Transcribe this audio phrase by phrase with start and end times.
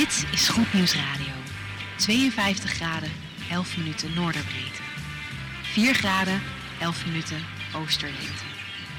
[0.00, 1.32] Dit is Goed Nieuws Radio.
[1.96, 3.10] 52 graden,
[3.50, 4.82] 11 minuten noorderbreedte.
[5.62, 6.42] 4 graden,
[6.78, 7.36] 11 minuten
[7.74, 8.44] oosterlengte.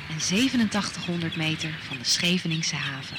[0.09, 3.17] En 8700 meter van de Scheveningse haven.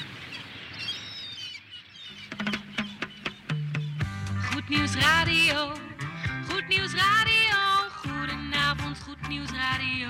[4.51, 5.71] Goed Nieuws Radio.
[6.49, 7.57] Goed Nieuws Radio.
[7.91, 10.09] Goedenavond, Goed Nieuws Radio.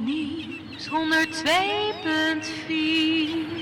[0.00, 3.55] Nieuws 102.4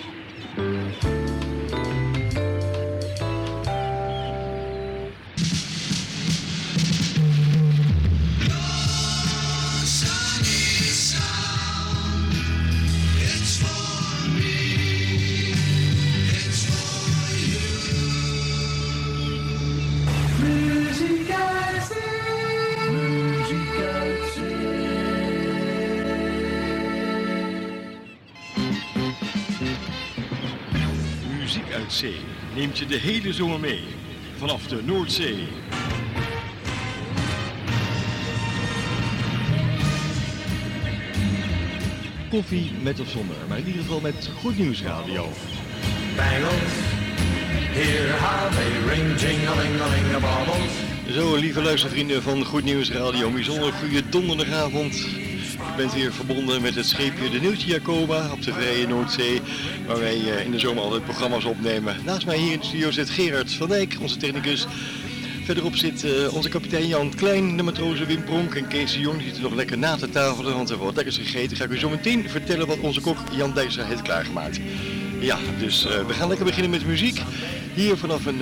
[31.54, 32.16] Muziek uit zee
[32.54, 33.82] neemt je de hele zomer mee.
[34.36, 35.48] Vanaf de Noordzee.
[42.30, 45.28] Koffie met of zonder, maar in ieder geval met Goed Nieuws Radio.
[46.16, 46.72] bangles.
[48.86, 51.14] Ring, jing-a-ling-a-ling-a-bobbles.
[51.14, 55.06] Zo, lieve luistervrienden van Goed Nieuws Radio, bijzonder goede donderdagavond.
[55.74, 59.40] Ik ben hier verbonden met het scheepje de Nieuwtje Jacoba op de Vrije Noordzee,
[59.86, 61.96] waar wij eh, in de zomer altijd programma's opnemen.
[62.04, 64.66] Naast mij hier in de studio zit Gerard van Dijk, onze technicus.
[65.44, 69.16] Verderop zit eh, onze kapitein Jan Klein, de matrozen Wim Pronk en Kees de Jong.
[69.16, 71.56] Die zitten nog lekker na te tafelen, want we hebben wat lekkers gegeten.
[71.56, 74.60] Ga ik u zo meteen vertellen wat onze kok Jan Dijkstra heeft klaargemaakt.
[75.20, 77.22] Ja, dus eh, we gaan lekker beginnen met muziek.
[77.74, 78.40] Hier vanaf een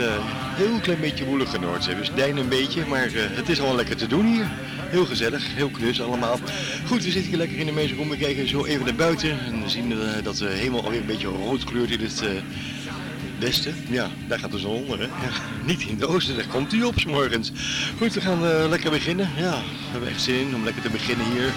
[0.54, 1.97] heel klein beetje woelige Noordzee.
[1.97, 4.47] Dus deinen een beetje, maar het is al lekker te doen hier.
[4.93, 6.39] Heel gezellig, heel knus allemaal.
[6.87, 8.09] Goed, we zitten hier lekker in de meesterroom.
[8.09, 11.07] We kijken zo even naar buiten en we zien eh, dat de hemel alweer een
[11.07, 12.21] beetje rood kleurt in het...
[12.23, 12.29] eh,
[13.39, 15.05] Westen, ja, daar gaat de zon onder, hè.
[15.05, 15.33] Ja,
[15.67, 17.53] niet in het oosten, daar komt hij op 's morgens.
[17.99, 19.29] Goed, we gaan eh, lekker beginnen.
[19.37, 21.51] Ja, we hebben echt zin in om lekker te beginnen hier.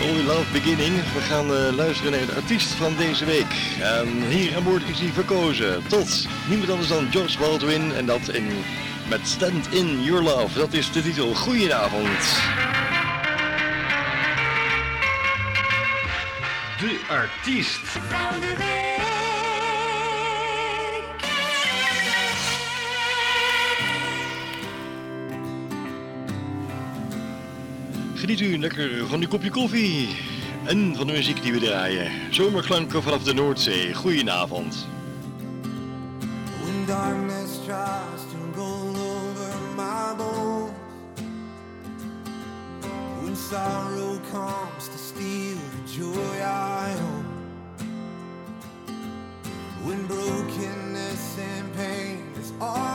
[0.00, 0.94] All Love Beginning.
[0.94, 3.52] We gaan luisteren naar de artiest van deze week.
[3.80, 7.92] En hier aan boord is hij verkozen tot niemand anders dan Josh Baldwin.
[7.94, 8.46] En dat in,
[9.08, 10.58] met Stand In Your Love.
[10.58, 11.34] Dat is de titel.
[11.34, 12.20] Goedenavond.
[16.78, 17.80] De artiest.
[28.14, 30.16] Geniet u lekker van uw kopje koffie
[30.64, 32.10] en van de muziek die we draaien.
[32.30, 33.94] Zomerklanken vanaf de Noordzee.
[33.94, 34.86] Goedenavond.
[36.60, 38.37] When
[43.48, 47.24] sorrow comes to steal the joy I own,
[49.84, 52.87] when brokenness and pain is all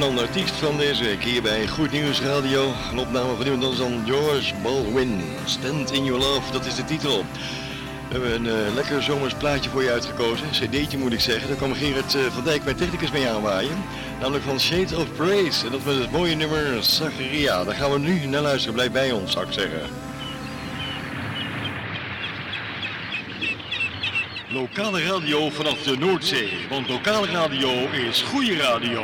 [0.00, 2.72] een ander artiest van deze week hier bij Goed Nieuws Radio.
[2.92, 5.22] Een opname van iemand anders dan George Baldwin.
[5.44, 7.24] Stand in Your Love, dat is de titel.
[8.08, 10.50] We hebben een uh, lekker zomers plaatje voor je uitgekozen.
[10.50, 11.48] cd'tje moet ik zeggen.
[11.48, 13.84] Daar kwam Gerard uh, van Dijk, mijn technicus, mee aanwaaien.
[14.20, 15.66] Namelijk van Shades of Praise.
[15.66, 17.64] En dat was het mooie nummer Zacharia.
[17.64, 18.74] Daar gaan we nu naar luisteren.
[18.74, 19.80] Blijf bij ons, zou ik zeggen.
[24.48, 26.52] Lokale radio vanaf de Noordzee.
[26.70, 29.02] Want lokale radio is goede radio.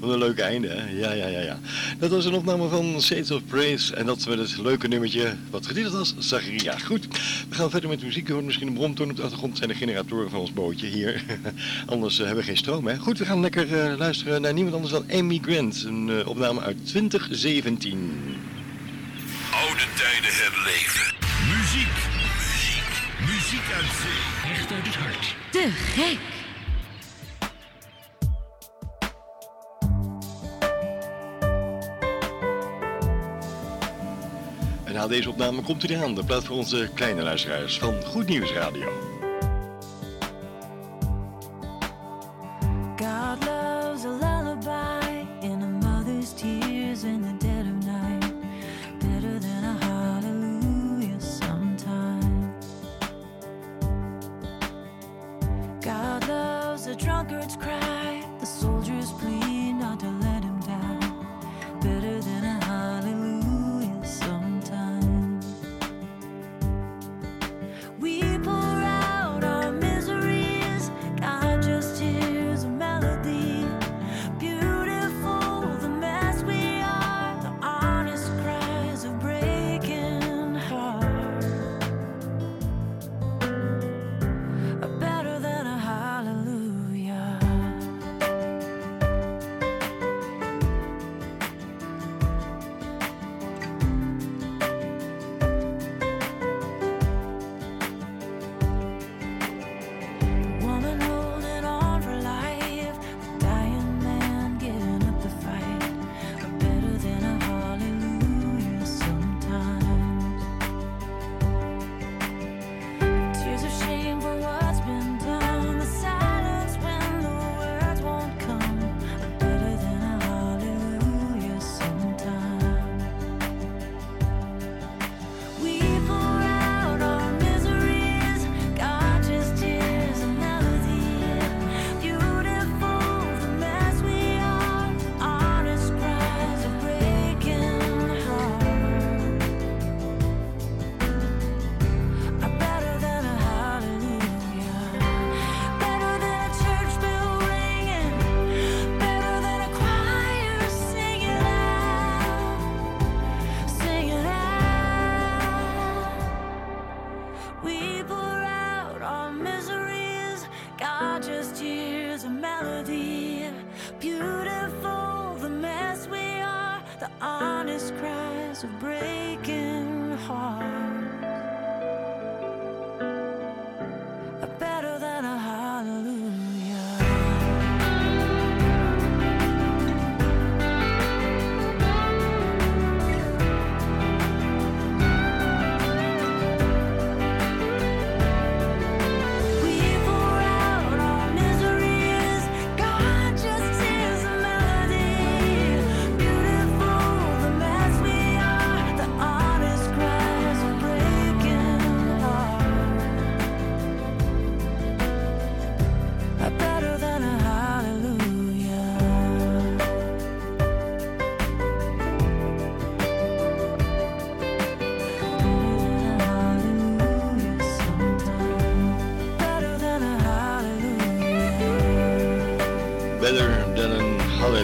[0.00, 0.90] Wat een leuk einde, hè?
[0.90, 1.58] Ja, ja, ja, ja.
[1.98, 3.94] Dat was een opname van Shades of Praise.
[3.94, 6.78] En dat met het leuke nummertje wat getiteld was, Zacharia.
[6.78, 7.06] Goed,
[7.48, 8.26] we gaan verder met de muziek.
[8.26, 9.56] Je hoort misschien een bromtoon op de achtergrond.
[9.56, 11.24] zijn de generatoren van ons bootje hier.
[11.86, 12.98] anders uh, hebben we geen stroom, hè?
[12.98, 15.84] Goed, we gaan lekker uh, luisteren naar niemand anders dan Amy Grant.
[15.86, 18.10] Een uh, opname uit 2017.
[19.52, 21.14] Oude tijden herleven.
[21.48, 21.96] Muziek.
[22.16, 22.92] Muziek.
[23.20, 24.52] Muziek uit zee.
[24.52, 25.34] Echt uit het hart.
[25.50, 26.39] De gek.
[35.00, 38.52] Na deze opname komt hij eraan, de plaat voor onze kleine luisteraars van Goed Nieuws
[38.52, 39.09] Radio.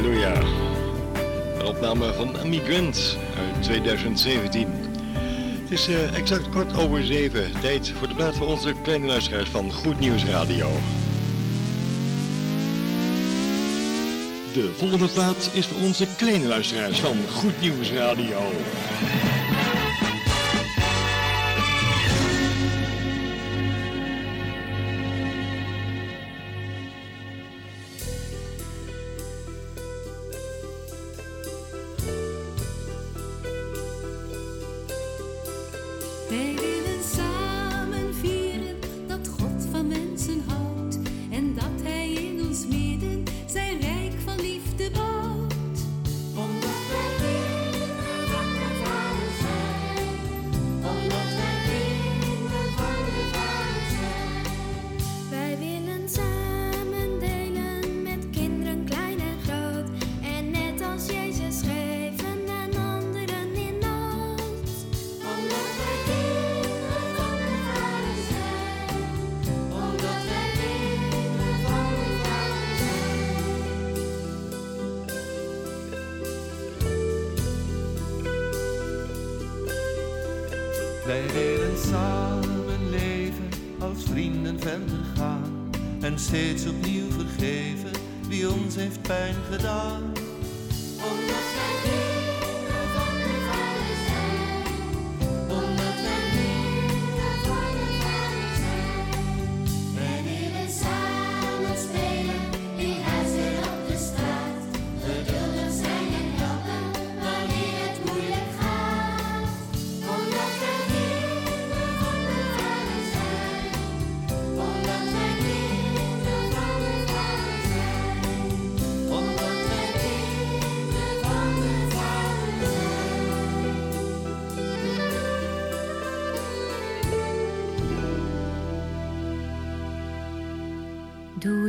[0.06, 0.46] Hallelujah.
[1.58, 4.68] Een opname van Migrant uit 2017.
[5.62, 7.60] Het is eh, exact kort over zeven.
[7.60, 10.70] Tijd voor de plaat voor onze kleine luisteraars van Goed Nieuws Radio.
[14.52, 18.52] De volgende plaat is voor onze kleine luisteraars van Goed Nieuws Radio.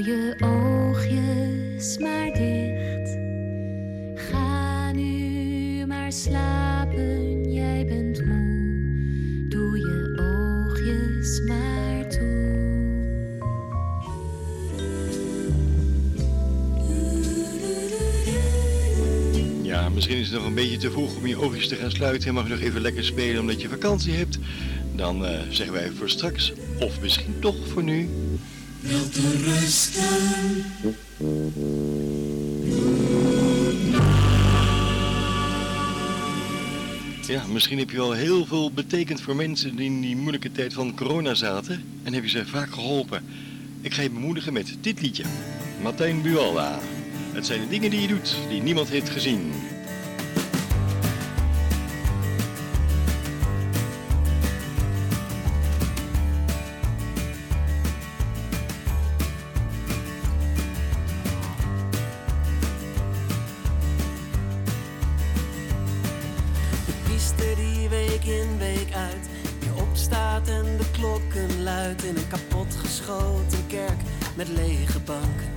[0.07, 3.17] Je oogjes maar dicht.
[4.29, 9.45] Ga nu maar slapen, jij bent moe.
[9.49, 12.55] Doe je oogjes maar toe.
[19.61, 22.33] Ja, misschien is het nog een beetje te vroeg om je oogjes te gaan sluiten
[22.33, 24.39] je nog even lekker spelen omdat je vakantie hebt.
[24.95, 28.09] Dan eh, zeggen wij voor straks, of misschien toch voor nu.
[37.27, 40.73] Ja, misschien heb je wel heel veel betekend voor mensen die in die moeilijke tijd
[40.73, 43.23] van corona zaten en heb je ze vaak geholpen.
[43.81, 45.23] Ik ga je bemoedigen met dit liedje.
[45.81, 46.79] Martijn Bualda.
[47.31, 49.51] Het zijn de dingen die je doet die niemand heeft gezien.
[71.17, 73.99] En de klokken luidt in een kapotgeschoten kerk
[74.35, 75.53] met lege banken.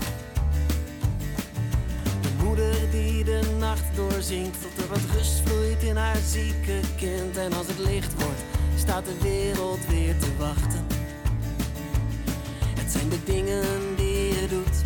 [2.21, 7.37] De moeder die de nacht doorzingt tot er wat rust vloeit in haar zieke kind.
[7.37, 8.41] En als het licht wordt,
[8.77, 10.87] staat de wereld weer te wachten.
[12.79, 13.65] Het zijn de dingen
[13.97, 14.77] die je doet,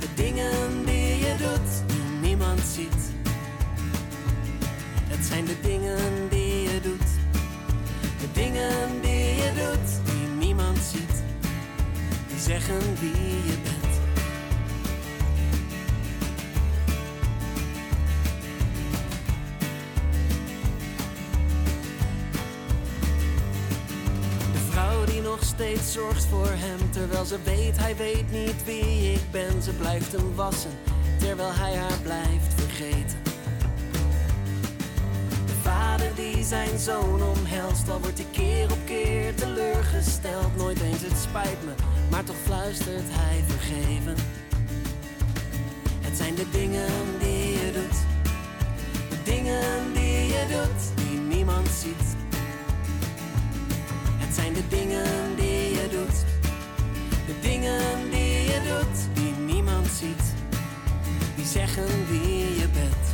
[0.00, 3.14] de dingen die je doet, die niemand ziet.
[5.08, 6.35] Het zijn de dingen die
[8.36, 11.22] dingen die je doet, die niemand ziet,
[12.28, 13.94] die zeggen wie je bent.
[24.52, 29.12] De vrouw die nog steeds zorgt voor hem, terwijl ze weet, hij weet niet wie
[29.12, 29.62] ik ben.
[29.62, 30.70] Ze blijft hem wassen,
[31.18, 33.25] terwijl hij haar blijft vergeten.
[36.16, 40.56] Die zijn zoon omhelst, al wordt hij keer op keer teleurgesteld.
[40.56, 41.72] Nooit eens het spijt me,
[42.10, 44.14] maar toch fluistert hij vergeven.
[46.00, 47.98] Het zijn de dingen die je doet,
[49.10, 52.16] de dingen die je doet, die niemand ziet.
[54.16, 56.24] Het zijn de dingen die je doet,
[57.26, 60.34] de dingen die je doet, die niemand ziet.
[61.36, 63.06] Die zeggen wie je bent.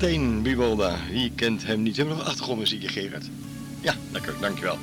[0.00, 1.96] Martijn Bibolda, wie kent hem niet?
[1.96, 3.24] Hebben we nog achtergrondmuziekje, Gerard?
[3.80, 4.78] Ja, lekker, dankjewel.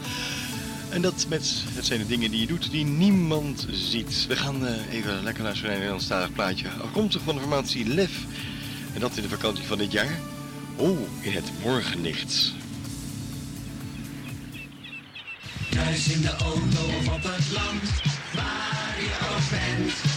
[0.89, 4.25] En dat met, het zijn de dingen die je doet die niemand ziet.
[4.27, 6.69] We gaan eh, even lekker naar een Nederlandstalig plaatje.
[6.69, 8.25] Afkomstig van de formatie Lef.
[8.93, 10.19] En dat in de vakantie van dit jaar.
[10.75, 12.53] Oh, in het morgenlicht.
[15.69, 18.01] Thuis in de auto of op het land,
[18.33, 20.14] waar je ook bent.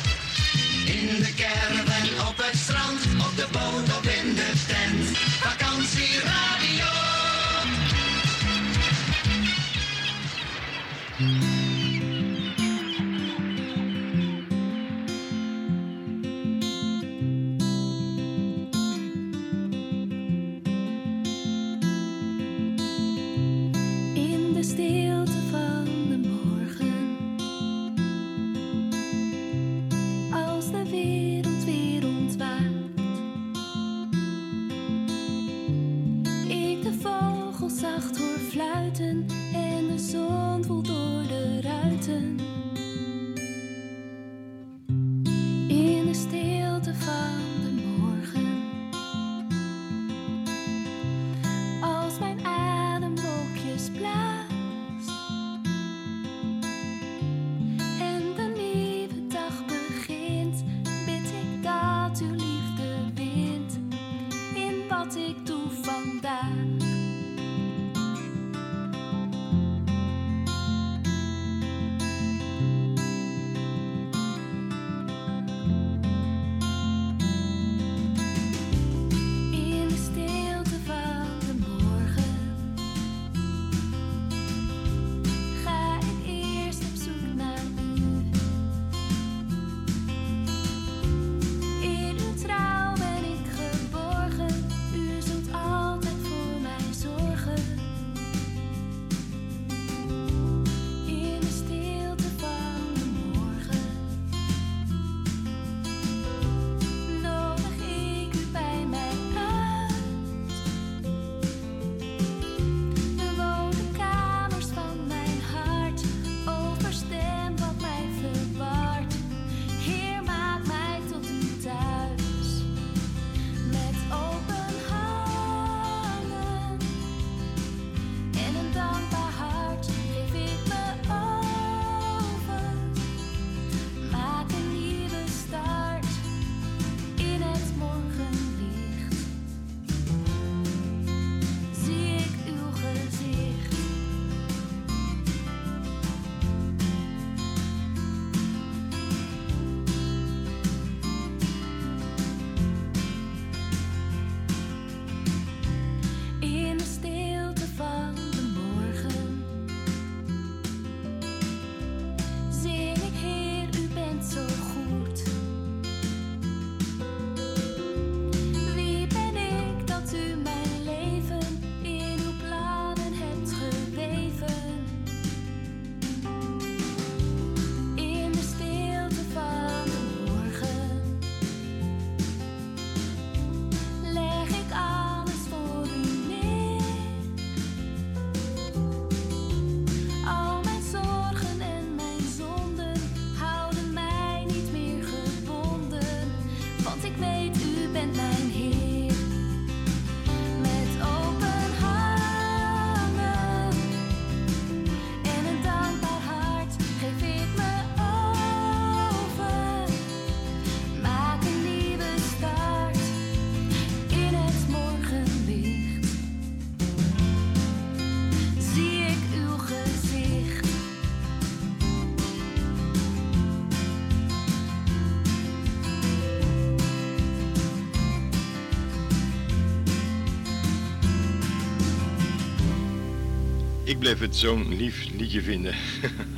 [233.89, 235.75] Ik blijf het zo'n lief liedje vinden.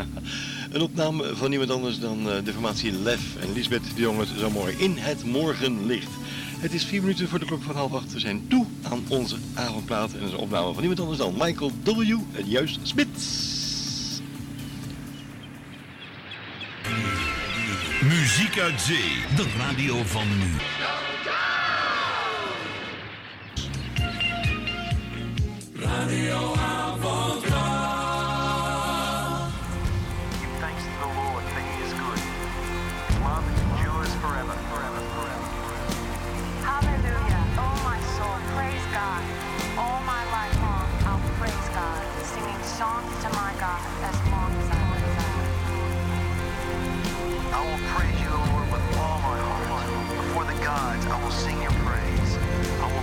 [0.72, 4.50] een opname van niemand anders dan eh, de formatie Lef en Lisbeth de jongens, zo
[4.50, 6.10] mooi in het morgenlicht.
[6.58, 8.12] Het is vier minuten voor de klok van half acht.
[8.12, 10.12] We zijn toe aan onze avondplaat.
[10.12, 11.90] En dat is een opname van niemand anders dan Michael W.
[12.36, 13.48] en Juist Spits.
[18.02, 20.50] Muziek uit Zee, de radio van nu.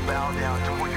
[0.08, 0.97] bow down to what you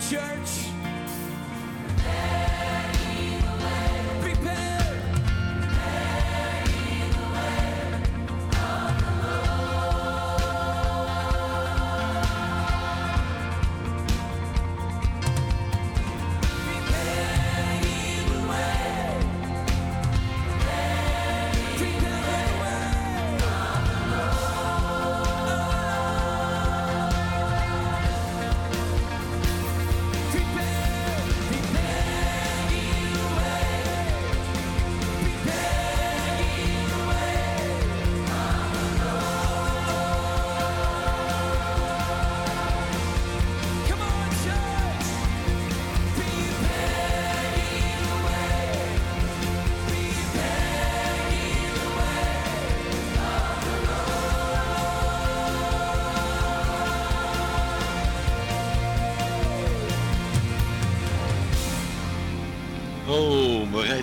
[0.00, 0.33] church.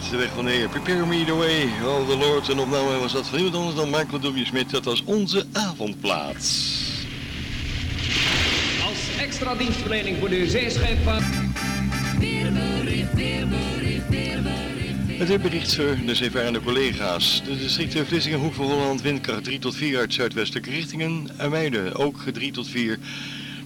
[0.10, 0.70] De weg van de Heer.
[0.70, 2.50] Prepare me the way, all the Lord.
[2.50, 4.46] En opname was dat van iemand anders dan Michael W.
[4.46, 4.70] Smith.
[4.70, 6.80] Dat was onze avondplaats.
[8.88, 11.24] Als extra dienstverlening voor de zeescheepvaart.
[12.20, 15.20] Weerbericht, weerbericht, weerbericht.
[15.20, 17.42] Het weerbericht voor de zeevarende collega's.
[17.46, 21.30] De districten Vlissingen, Hoek van Holland, windkracht 3 tot 4 uit zuidwestelijke richtingen.
[21.50, 23.00] Muiden ook 3 tot 4.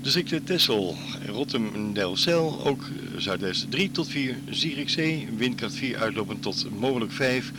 [0.06, 0.96] Districten Tessel,
[1.28, 2.84] Rotterdam Delfzijl ook
[3.18, 4.36] zuidwest 3 tot 4.
[4.50, 7.52] Zierikzee, windkracht 4 uitlopend tot mogelijk 5.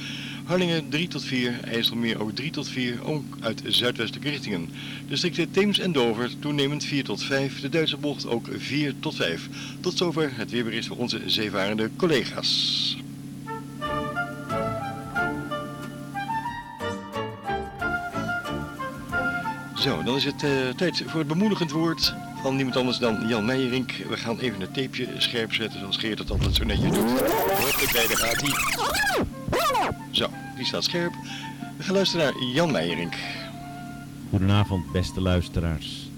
[0.45, 4.69] Harlingen 3 tot 4, IJsselmeer ook 3 tot 4, ook uit zuidwestelijke richtingen.
[5.09, 9.49] Districten Theems en Dover toenemend 4 tot 5, de Duitse bocht ook 4 tot 5.
[9.81, 12.97] Tot zover het weerbericht voor onze zeevarende collega's.
[19.75, 22.15] Zo, dan is het eh, tijd voor het bemoedigend woord
[22.47, 23.93] van niemand anders dan Jan Meijerink.
[23.93, 27.11] We gaan even het tapeje scherp zetten, zoals Geert het altijd zo netjes doet.
[27.11, 28.55] Hoppakee, daar gaat hij.
[30.11, 31.13] Zo, die staat scherp.
[31.77, 33.15] We gaan luisteren naar Jan Meijerink.
[34.31, 36.09] Goedenavond, beste luisteraars.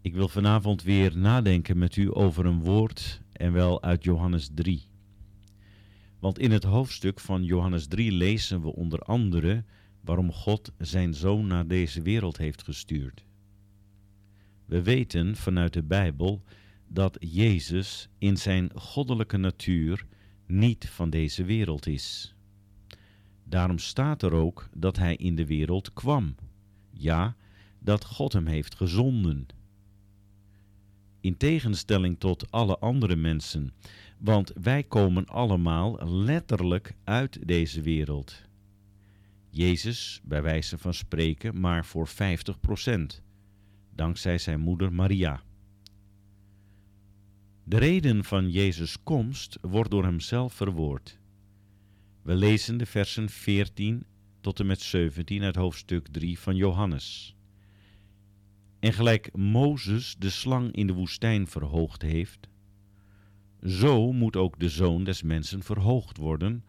[0.00, 4.82] Ik wil vanavond weer nadenken met u over een woord en wel uit Johannes 3.
[6.20, 9.64] Want in het hoofdstuk van Johannes 3 lezen we onder andere
[10.00, 13.24] waarom God zijn zoon naar deze wereld heeft gestuurd.
[14.70, 16.42] We weten vanuit de Bijbel
[16.88, 20.06] dat Jezus in zijn goddelijke natuur
[20.46, 22.34] niet van deze wereld is.
[23.44, 26.34] Daarom staat er ook dat hij in de wereld kwam.
[26.90, 27.36] Ja,
[27.78, 29.46] dat God hem heeft gezonden.
[31.20, 33.72] In tegenstelling tot alle andere mensen,
[34.18, 38.42] want wij komen allemaal letterlijk uit deze wereld.
[39.48, 42.12] Jezus, bij wijze van spreken, maar voor 50%,
[44.00, 45.42] dankzij zijn moeder Maria.
[47.64, 51.18] De reden van Jezus' komst wordt door hemzelf verwoord.
[52.22, 54.04] We lezen de versen 14
[54.40, 57.36] tot en met 17 uit hoofdstuk 3 van Johannes.
[58.78, 62.48] En gelijk Mozes de slang in de woestijn verhoogd heeft,
[63.62, 66.64] zo moet ook de zoon des mensen verhoogd worden,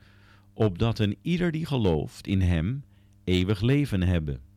[0.54, 2.84] opdat een ieder die gelooft in hem
[3.24, 4.51] eeuwig leven hebben.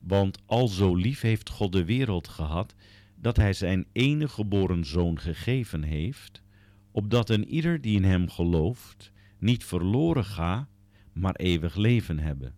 [0.00, 2.74] Want al zo lief heeft God de wereld gehad,
[3.14, 6.42] dat hij zijn enige geboren zoon gegeven heeft,
[6.90, 10.68] opdat een ieder die in hem gelooft niet verloren ga,
[11.12, 12.54] maar eeuwig leven hebben.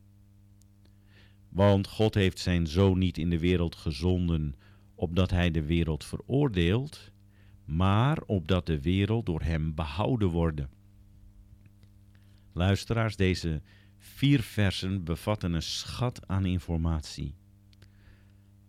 [1.48, 4.54] Want God heeft zijn zoon niet in de wereld gezonden,
[4.94, 7.10] opdat hij de wereld veroordeelt,
[7.64, 10.70] maar opdat de wereld door hem behouden worden.
[12.52, 13.62] Luisteraars, deze
[14.04, 17.34] vier versen bevatten een schat aan informatie.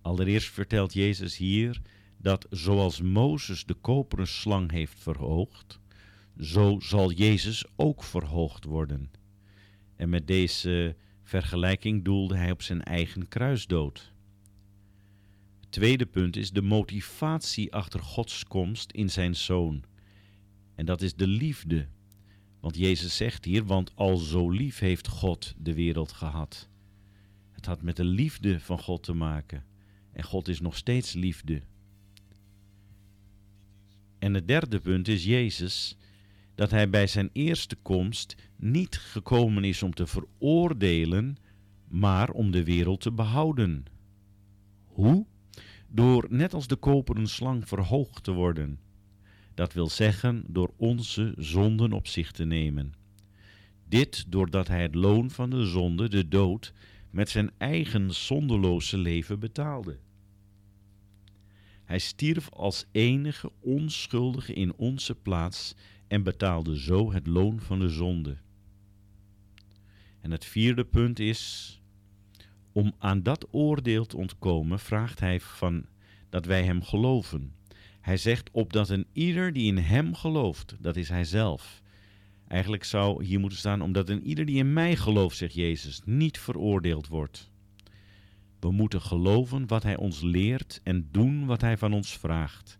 [0.01, 1.81] Allereerst vertelt Jezus hier
[2.17, 5.79] dat zoals Mozes de koperen slang heeft verhoogd,
[6.39, 9.11] zo zal Jezus ook verhoogd worden.
[9.95, 14.13] En met deze vergelijking doelde hij op zijn eigen kruisdood.
[15.59, 19.83] Het tweede punt is de motivatie achter Gods komst in zijn zoon.
[20.75, 21.87] En dat is de liefde.
[22.63, 26.69] Want Jezus zegt hier, want al zo lief heeft God de wereld gehad.
[27.51, 29.65] Het had met de liefde van God te maken.
[30.11, 31.61] En God is nog steeds liefde.
[34.19, 35.97] En het derde punt is Jezus,
[36.55, 41.37] dat hij bij zijn eerste komst niet gekomen is om te veroordelen,
[41.87, 43.85] maar om de wereld te behouden.
[44.85, 45.25] Hoe?
[45.87, 48.79] Door net als de koperen slang verhoogd te worden.
[49.53, 52.93] Dat wil zeggen door onze zonden op zich te nemen.
[53.87, 56.73] Dit doordat hij het loon van de zonde, de dood,
[57.09, 59.99] met zijn eigen zondeloze leven betaalde.
[61.83, 65.75] Hij stierf als enige onschuldige in onze plaats
[66.07, 68.37] en betaalde zo het loon van de zonde.
[70.19, 71.81] En het vierde punt is,
[72.71, 75.85] om aan dat oordeel te ontkomen, vraagt hij van
[76.29, 77.53] dat wij hem geloven.
[78.03, 81.81] Hij zegt opdat een ieder die in hem gelooft, dat is hij zelf.
[82.47, 86.39] Eigenlijk zou hier moeten staan, omdat een ieder die in mij gelooft, zegt Jezus, niet
[86.39, 87.51] veroordeeld wordt.
[88.59, 92.77] We moeten geloven wat hij ons leert en doen wat hij van ons vraagt.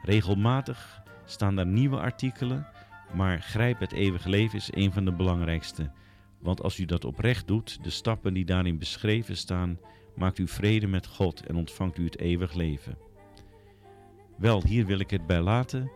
[0.02, 2.66] Regelmatig staan daar nieuwe artikelen,
[3.14, 5.90] maar Grijp het eeuwige leven is een van de belangrijkste.
[6.38, 9.78] Want als u dat oprecht doet, de stappen die daarin beschreven staan,
[10.14, 12.98] maakt u vrede met God en ontvangt u het eeuwig leven.
[14.38, 15.90] Wel, hier wil ik het bij laten.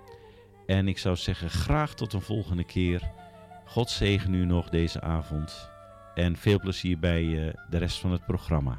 [0.67, 3.23] En ik zou zeggen, graag tot een volgende keer.
[3.65, 5.71] God zegen u nog deze avond.
[6.15, 8.79] En veel plezier bij eh, de rest van het programma.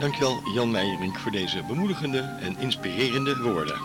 [0.00, 3.76] Dankjewel Jan Meijerink voor deze bemoedigende en inspirerende woorden.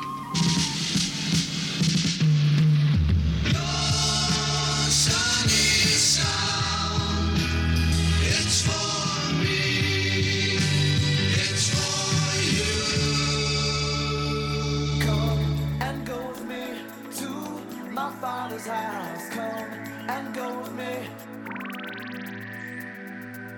[18.68, 19.30] House.
[19.30, 19.72] Come
[20.10, 21.10] and go with me.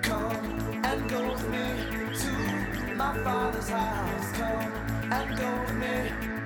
[0.01, 1.67] Come and go with me
[2.19, 4.31] to my father's house.
[4.33, 6.36] Come and go with me.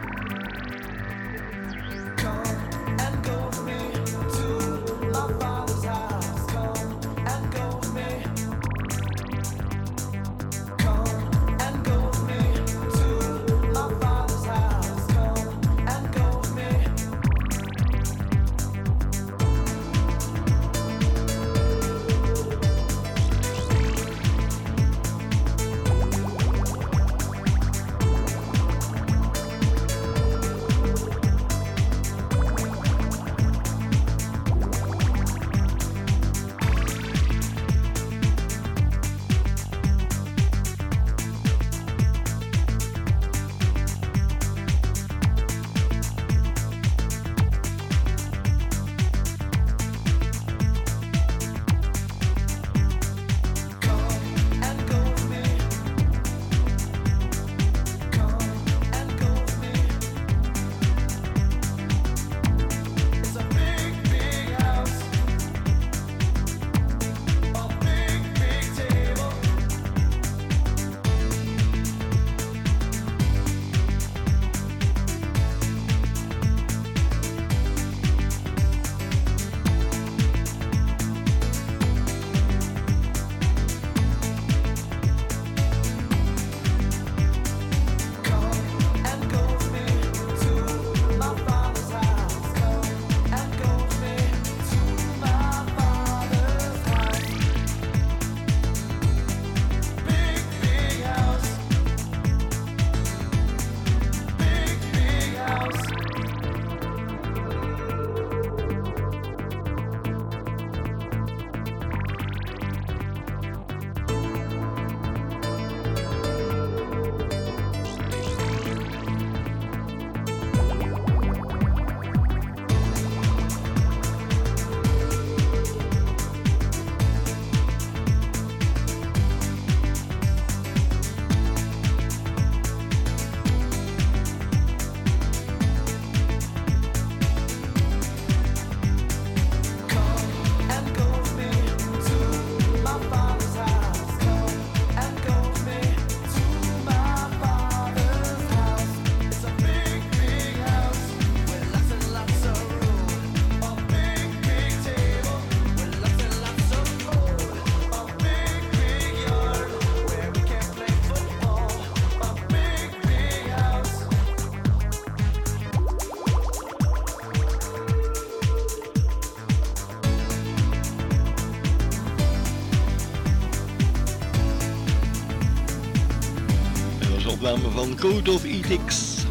[178.01, 179.25] Code of Ethics.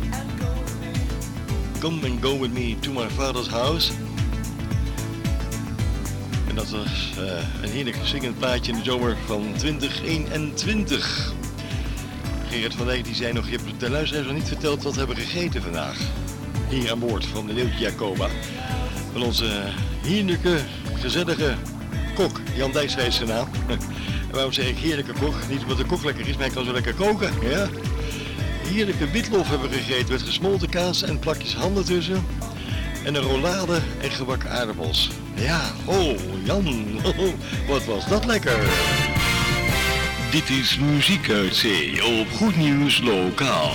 [1.81, 3.93] Come and go with me to my father's house.
[6.55, 11.33] dat was eh, een heerlijk zingend plaatje in de zomer van 2021.
[12.49, 14.99] Gerrit van Dijk die zei nog, je hebt de luisteraars nog niet verteld wat we
[14.99, 15.99] hebben gegeten vandaag.
[16.68, 18.29] Hier aan boord van de Leeuwtje Jacoba.
[19.12, 19.62] Van onze
[20.03, 20.59] heerlijke,
[20.95, 21.55] gezellige
[22.14, 23.49] kok, Jan Dijkstra is zijn naam.
[24.31, 25.35] En waarom zeg ik heerlijke kok?
[25.49, 27.33] Niet omdat de kok lekker is, maar hij kan zo lekker koken.
[27.43, 27.68] Ja?
[28.71, 32.27] Heerlijke witlof hebben gegeten met gesmolten kaas en plakjes handen tussen.
[33.05, 35.11] En een rollade en gebakken aardappels.
[35.35, 37.01] Ja, oh Jan,
[37.68, 38.59] wat was dat lekker.
[40.31, 43.71] Dit is Muziek uit Zee op Goed Nieuws Lokaal.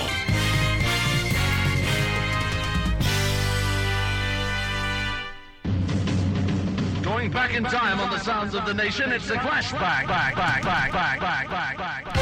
[7.04, 10.36] Going back in time on the sounds of the nation, it's the Clash back, back,
[10.36, 12.15] back, back, back, back, back, back.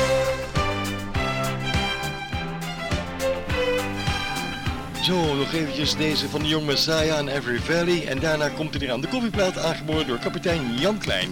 [5.04, 8.08] Zo, nog eventjes deze van de Young Messiah en Every Valley.
[8.08, 9.02] En daarna komt hij eraan.
[9.02, 11.32] De koffieplaat aangeboden door kapitein Jan Klein.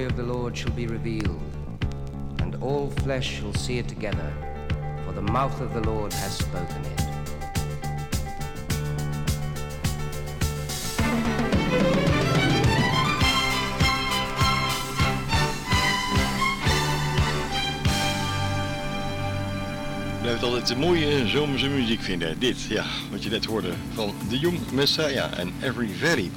[0.00, 1.40] Glory of the Lord shall be revealed,
[2.38, 4.32] and all flesh shall see it together,
[5.04, 7.02] for the mouth of the Lord has spoken it.
[20.20, 22.38] Blijft altijd mooie zomerse muziek vinden.
[22.38, 26.30] Dit, ja, wat je net hoorde van The Young Messiah en Every Valley.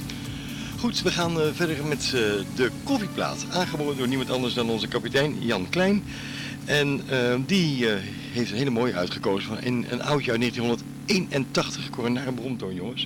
[0.84, 2.12] Goed, we gaan eh, verder met eh,
[2.54, 3.46] de koffieplaat.
[3.50, 6.04] Aangeboden door niemand anders dan onze kapitein Jan Klein.
[6.64, 7.86] En eh, die
[8.32, 11.86] heeft een hele mooie uitgekozen van een uit 1981.
[11.86, 13.02] Ik hoor een nare bromtoon, jongens.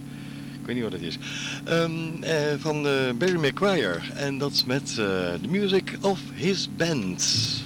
[0.61, 1.19] Ik weet niet wat het is.
[1.65, 2.83] Ehm, eh, van
[3.19, 4.01] Barry McGuire.
[4.15, 4.97] En dat met eh,
[5.43, 7.63] The Music of His Band.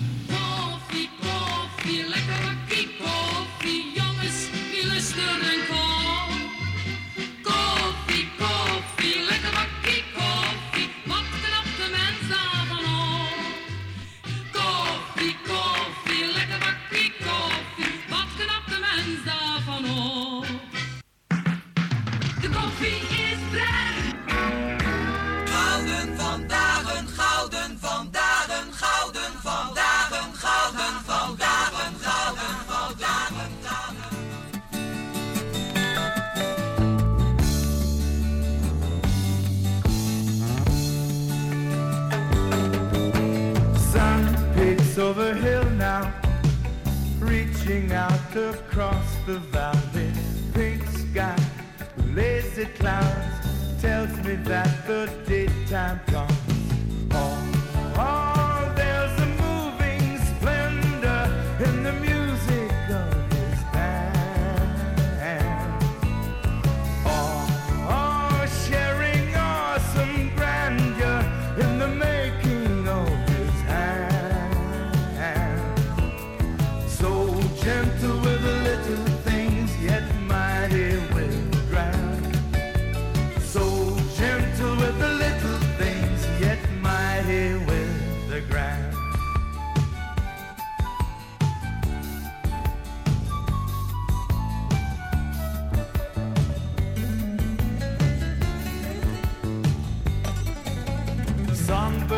[54.44, 55.21] That the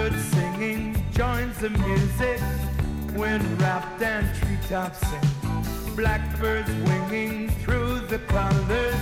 [0.05, 2.39] Songbird singing joins the music
[3.17, 5.97] when wrapped and treetops sing.
[5.97, 8.95] Blackbirds winging through the colors,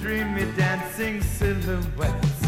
[0.00, 2.39] dreamy dancing silhouettes.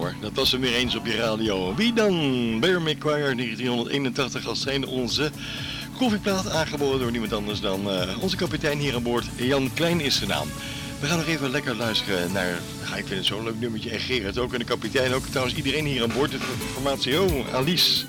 [0.00, 1.74] Dat was er weer eens op je radio.
[1.74, 2.60] Wie dan?
[2.60, 5.30] Bear McQuire 1981 als zijn onze
[5.98, 9.24] koffieplaat aangeboden door niemand anders dan eh, onze kapitein hier aan boord.
[9.36, 10.48] Jan Klein is zijn naam.
[11.00, 13.90] We gaan nog even lekker luisteren naar, ja, ik vind het zo'n leuk nummertje.
[13.90, 15.26] En Gerard ook en de kapitein ook.
[15.26, 16.30] Trouwens iedereen hier aan boord.
[16.30, 16.38] De
[16.72, 18.04] formatie, oh, Alice.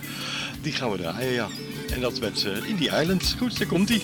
[0.62, 1.48] Die gaan we draaien, ja.
[1.90, 3.36] En dat met uh, Indie Island.
[3.38, 4.04] Goed, daar komt ie.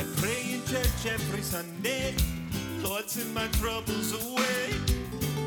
[0.00, 1.93] I pray in church every Sunday.
[3.14, 4.74] Send my troubles away.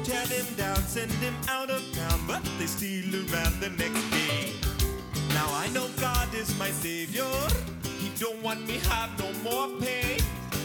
[0.06, 4.54] Tear them down, send them out of town, but they still around the next day.
[5.34, 7.28] Now I know God is my savior.
[8.00, 10.18] He don't want me have no more pain.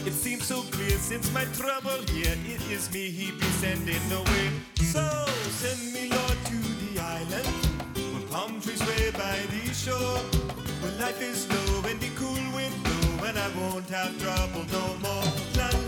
[0.05, 2.37] It seems so clear since my trouble here.
[2.45, 4.47] It is me he be sending away.
[4.75, 5.03] So
[5.59, 7.47] send me, Lord, to the island
[8.13, 10.19] where palm trees wave by the shore.
[10.79, 14.95] Where life is slow and the cool wind blow, and I won't have trouble no
[15.03, 15.33] more.
[15.57, 15.82] La.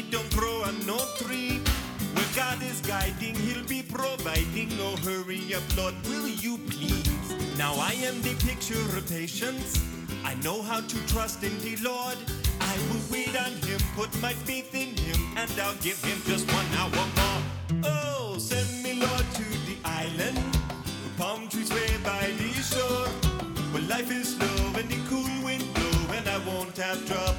[0.00, 1.60] Don't grow on no tree.
[2.14, 4.74] Where God is guiding, He'll be providing.
[4.78, 7.08] No hurry up, Lord, will you please?
[7.58, 9.84] Now I am the picture of patience.
[10.24, 12.16] I know how to trust in the Lord.
[12.60, 16.50] I will wait on Him, put my faith in Him, and I'll give Him just
[16.50, 17.42] one hour more.
[17.84, 23.08] Oh, send me, Lord, to the island where palm trees wave by the shore.
[23.72, 27.31] Where life is slow and the cool wind blow, and I won't have trouble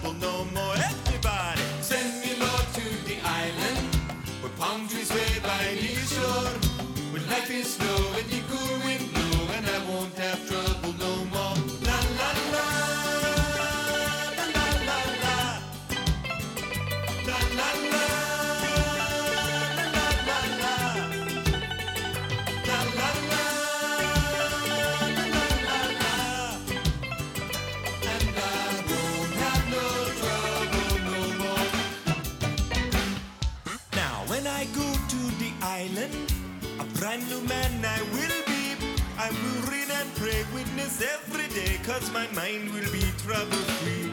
[42.11, 44.11] my mind will be trouble free.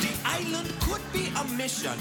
[0.00, 1.98] The island could be a mission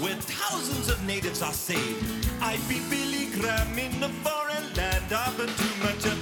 [0.00, 2.04] where thousands of natives are saved.
[2.40, 5.04] I'd be Billy Graham in a foreign land,
[5.36, 6.21] but too much of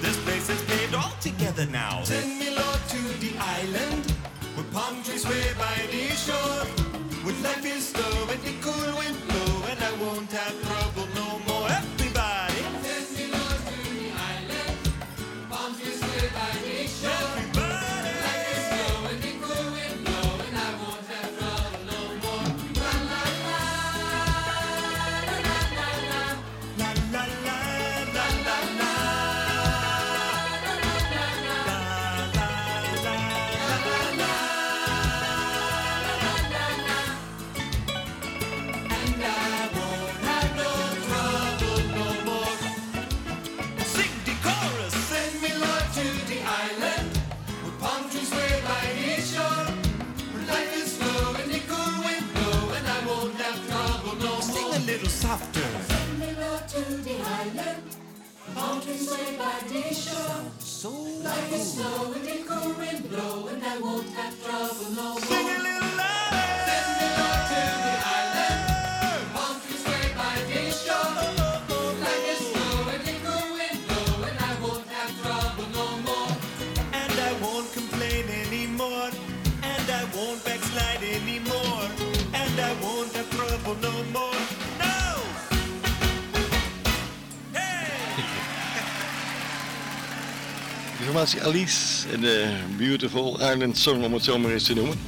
[91.27, 94.99] formatie Alice en de Beautiful Island Song, om het zo maar eens te noemen.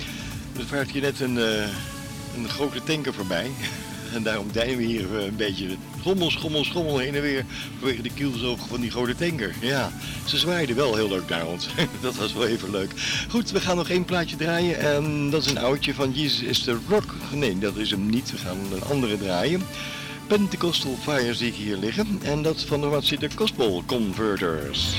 [0.59, 1.69] Er vaart hier net een, eh,
[2.37, 3.51] een grote tanker voorbij.
[4.15, 7.45] En daarom dijnen we hier eh, een beetje schommel, schommel, schommel heen en weer
[7.79, 9.55] vanwege de kielzoog van die grote tanker.
[9.61, 9.93] Ja,
[10.25, 11.69] ze zwaaiden wel heel leuk naar ons.
[12.01, 12.91] dat was wel even leuk.
[13.29, 16.63] Goed, we gaan nog één plaatje draaien en dat is een oudje van Jesus is
[16.63, 17.15] the Rock.
[17.35, 18.31] Nee, dat is hem niet.
[18.31, 19.63] We gaan een andere draaien.
[20.27, 24.95] Pentecostal Fire zie ik hier liggen en dat van de wat zit de Gospel Converters.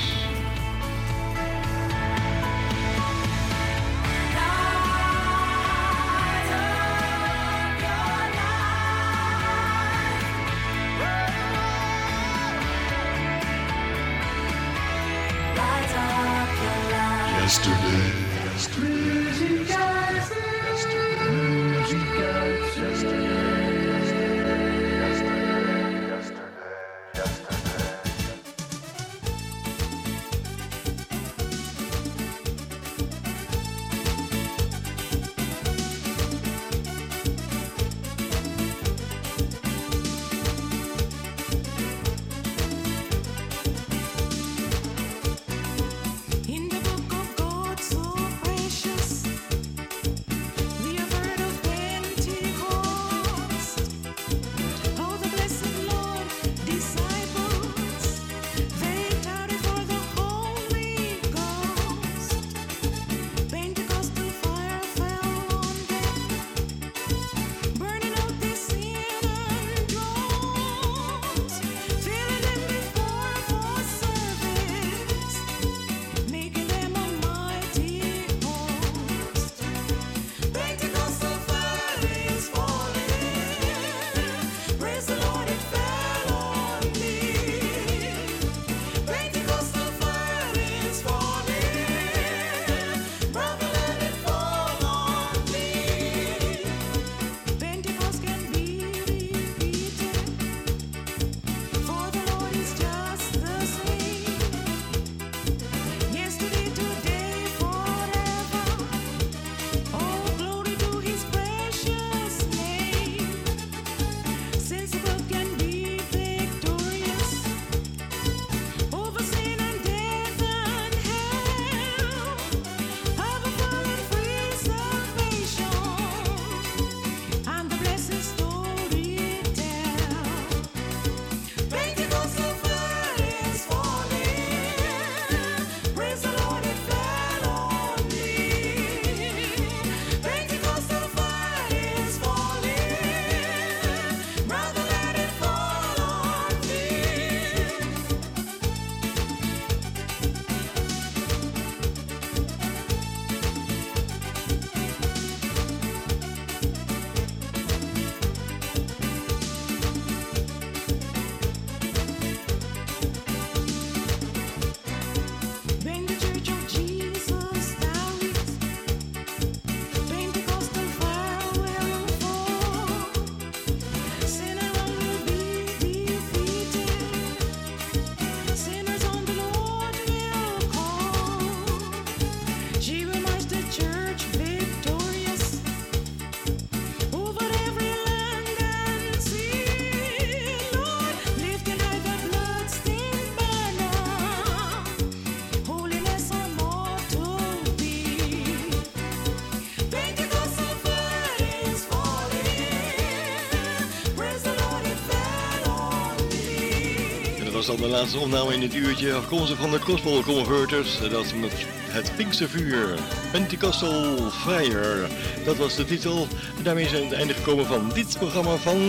[207.66, 210.98] Was dan de laatste opname in het uurtje afkomstig van de Gospel Converters.
[211.10, 211.52] Dat met
[211.88, 212.98] het Pinkstervuur.
[213.32, 215.06] Pentecostal Fire.
[215.44, 216.26] Dat was de titel.
[216.62, 218.80] Daarmee zijn we aan het einde gekomen van dit programma van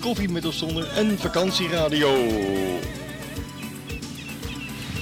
[0.00, 2.10] Koffie met zonder en Vakantieradio.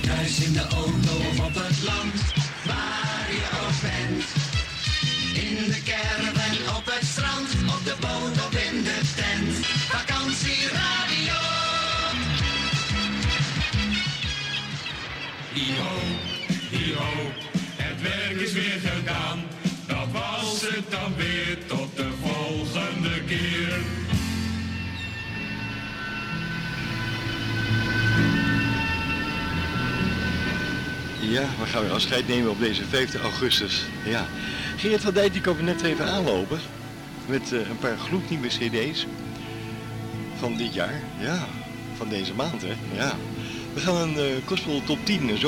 [0.02, 0.66] Thuis in de
[21.18, 23.78] weer, tot de volgende keer.
[31.20, 33.84] Ja, we gaan weer afscheid nemen op deze 5 augustus.
[34.04, 34.26] Ja.
[34.76, 36.58] Geert van Dijk die kwam net even aanlopen.
[37.26, 39.06] Met eh, een paar gloednieuwe cd's.
[40.38, 41.02] Van dit jaar.
[41.20, 41.46] Ja,
[41.96, 42.74] van deze maand hè.
[42.96, 43.16] Ja.
[43.74, 45.38] We gaan een uh, Gospel Top 10, een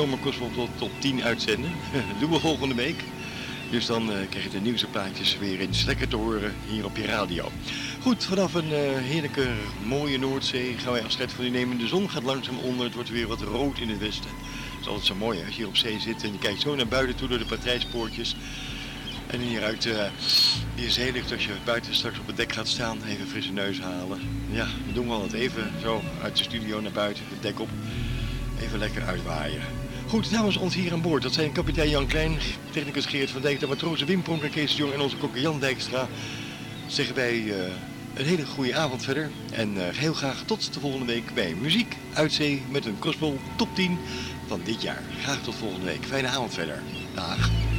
[0.55, 1.71] tot Top 10 uitzenden.
[2.09, 3.03] Dat doen we volgende week.
[3.71, 6.97] Dus dan eh, krijg je de nieuwste plaatjes weer eens lekker te horen hier op
[6.97, 7.51] je radio.
[8.01, 9.47] Goed, vanaf een eh, heerlijke
[9.83, 11.77] mooie Noordzee gaan wij afscheid van u nemen.
[11.77, 14.29] De zon gaat langzaam onder, het wordt weer wat rood in het westen.
[14.29, 16.75] Het is altijd zo mooi als je hier op zee zit en je kijkt zo
[16.75, 18.35] naar buiten toe door de patrijspoortjes.
[19.27, 20.03] En hieruit uh,
[20.75, 24.19] die zeelucht als je buiten straks op het dek gaat staan, even frisse neus halen.
[24.49, 27.69] Ja, we doen wel het even zo uit de studio naar buiten, het dek op.
[28.61, 29.80] Even lekker uitwaaien.
[30.11, 32.37] Goed, namens ons hier aan boord, dat zijn kapitein Jan Klein,
[32.71, 36.07] technicus Geert van Dijk, de matrozen Wim Kees Jong en onze kokker Jan Dijkstra.
[36.87, 37.71] Zeggen wij eh,
[38.13, 39.31] een hele goede avond verder.
[39.51, 43.37] En eh, heel graag tot de volgende week bij Muziek uit Zee met een gospel
[43.55, 43.97] top 10
[44.47, 45.01] van dit jaar.
[45.21, 46.05] Graag tot volgende week.
[46.05, 46.81] Fijne avond verder.
[47.15, 47.70] Dag.